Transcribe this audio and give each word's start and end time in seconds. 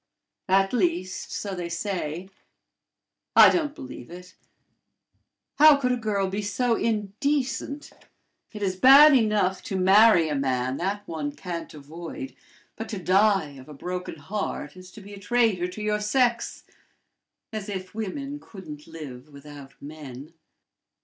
At 0.49 0.73
least, 0.73 1.31
so 1.31 1.53
they 1.53 1.69
say 1.69 2.27
I 3.35 3.51
don't 3.51 3.75
believe 3.75 4.09
it: 4.09 4.33
how 5.59 5.77
could 5.77 5.91
a 5.91 5.95
girl 5.95 6.27
be 6.27 6.41
so 6.41 6.73
indecent? 6.75 7.91
It 8.51 8.63
is 8.63 8.75
bad 8.77 9.13
enough 9.15 9.61
to 9.65 9.75
marry 9.75 10.27
a 10.27 10.33
man: 10.33 10.77
that 10.77 11.07
one 11.07 11.33
can't 11.33 11.71
avoid; 11.75 12.35
but 12.75 12.89
to 12.89 12.97
die 12.97 13.51
of 13.57 13.69
a 13.69 13.75
broken 13.75 14.15
heart 14.15 14.75
is 14.75 14.89
to 14.93 15.01
be 15.01 15.13
a 15.13 15.19
traitor 15.19 15.67
to 15.67 15.83
your 15.83 15.99
sex. 15.99 16.63
As 17.53 17.69
if 17.69 17.93
women 17.93 18.39
couldn't 18.39 18.87
live 18.87 19.29
without 19.29 19.79
men!" 19.79 20.33